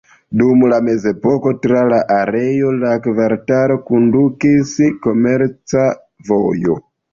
Dum 0.39 0.61
la 0.69 0.77
mezepoko 0.85 1.53
tra 1.65 1.83
la 1.89 1.99
areo 2.15 2.71
de 2.79 2.81
la 2.85 2.95
kvartalo 3.05 3.79
kondukis 3.91 4.75
komerca 5.07 5.87
vojo. 6.35 6.83